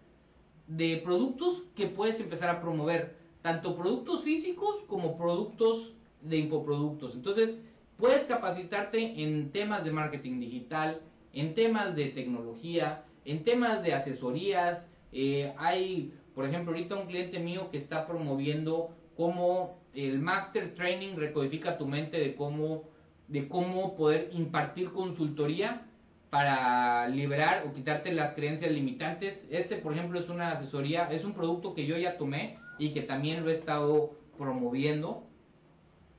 [0.66, 7.14] de productos que puedes empezar a promover, tanto productos físicos como productos de infoproductos.
[7.14, 7.62] Entonces,
[7.96, 11.02] puedes capacitarte en temas de marketing digital,
[11.32, 17.38] en temas de tecnología, en temas de asesorías, eh, hay, por ejemplo, ahorita un cliente
[17.38, 22.84] mío que está promoviendo cómo el Master Training recodifica tu mente de cómo,
[23.32, 25.86] de cómo poder impartir consultoría
[26.28, 29.48] para liberar o quitarte las creencias limitantes.
[29.50, 33.00] Este, por ejemplo, es una asesoría, es un producto que yo ya tomé y que
[33.00, 35.24] también lo he estado promoviendo.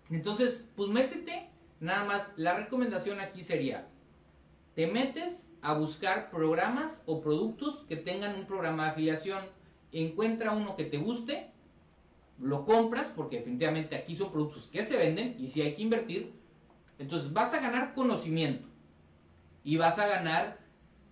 [0.09, 1.49] Entonces, pues métete,
[1.79, 3.87] nada más, la recomendación aquí sería,
[4.75, 9.45] te metes a buscar programas o productos que tengan un programa de afiliación,
[9.91, 11.51] encuentra uno que te guste,
[12.39, 16.42] lo compras, porque definitivamente aquí son productos que se venden y si hay que invertir,
[16.99, 18.67] entonces vas a ganar conocimiento
[19.63, 20.59] y vas a ganar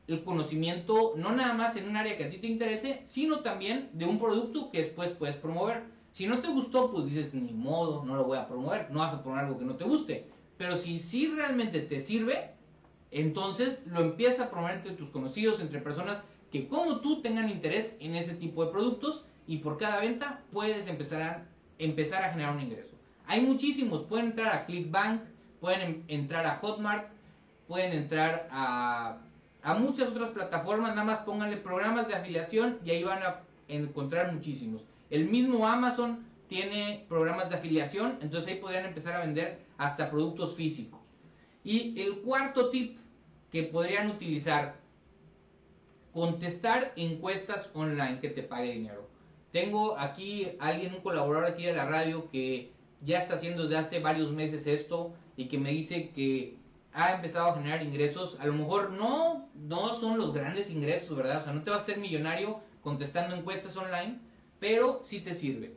[0.08, 3.90] el conocimiento no nada más en un área que a ti te interese, sino también
[3.94, 5.84] de un producto que después puedes promover.
[6.12, 9.14] Si no te gustó, pues dices, ni modo, no lo voy a promover, no vas
[9.14, 10.28] a promover algo que no te guste.
[10.58, 12.52] Pero si sí realmente te sirve,
[13.12, 17.96] entonces lo empiezas a promover entre tus conocidos, entre personas que como tú tengan interés
[18.00, 21.48] en ese tipo de productos y por cada venta puedes empezar a,
[21.80, 22.96] empezar a generar un ingreso.
[23.26, 25.22] Hay muchísimos, pueden entrar a Clickbank,
[25.62, 27.08] pueden entrar a Hotmart,
[27.68, 29.20] pueden entrar a
[29.64, 34.34] a muchas otras plataformas, nada más pónganle programas de afiliación y ahí van a encontrar
[34.34, 34.82] muchísimos.
[35.10, 40.56] El mismo Amazon tiene programas de afiliación, entonces ahí podrían empezar a vender hasta productos
[40.56, 41.00] físicos.
[41.64, 42.98] Y el cuarto tip
[43.52, 44.76] que podrían utilizar,
[46.14, 49.08] contestar encuestas online que te pague dinero.
[49.52, 54.00] Tengo aquí alguien, un colaborador aquí de la radio que ya está haciendo desde hace
[54.00, 56.58] varios meses esto y que me dice que
[56.94, 61.42] ha empezado a generar ingresos, a lo mejor no, no son los grandes ingresos, ¿verdad?
[61.42, 64.20] O sea, no te vas a ser millonario contestando encuestas online,
[64.60, 65.76] pero sí te sirve.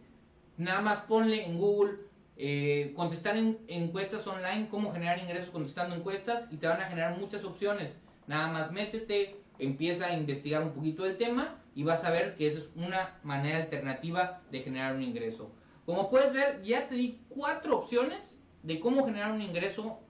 [0.57, 1.99] Nada más ponle en Google
[2.37, 7.19] eh, contestar en, encuestas online, cómo generar ingresos contestando encuestas y te van a generar
[7.19, 7.97] muchas opciones.
[8.27, 12.47] Nada más métete, empieza a investigar un poquito del tema y vas a ver que
[12.47, 15.51] esa es una manera alternativa de generar un ingreso.
[15.87, 18.34] Como puedes ver, ya te di cuatro opciones
[18.65, 20.01] de cómo generar un ingreso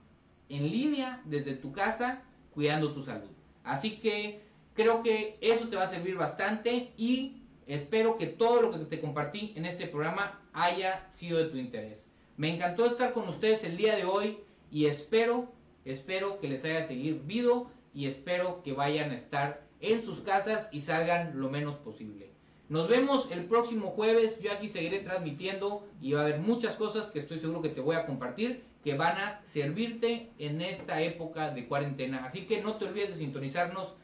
[0.49, 3.29] en línea desde tu casa cuidando tu salud.
[3.63, 4.41] Así que
[4.73, 9.01] creo que eso te va a servir bastante y espero que todo lo que te
[9.01, 12.09] compartí en este programa haya sido de tu interés.
[12.37, 14.37] Me encantó estar con ustedes el día de hoy
[14.71, 15.51] y espero,
[15.83, 20.79] espero que les haya servido y espero que vayan a estar en sus casas y
[20.79, 22.34] salgan lo menos posible.
[22.67, 27.07] Nos vemos el próximo jueves, yo aquí seguiré transmitiendo y va a haber muchas cosas
[27.07, 31.49] que estoy seguro que te voy a compartir que van a servirte en esta época
[31.49, 32.23] de cuarentena.
[32.23, 33.95] Así que no te olvides de sintonizarnos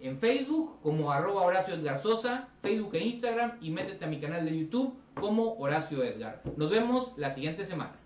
[0.00, 4.44] en Facebook como arroba Horacio Edgar Sosa, Facebook e Instagram y métete a mi canal
[4.44, 6.42] de YouTube como Horacio Edgar.
[6.56, 7.96] Nos vemos la siguiente semana.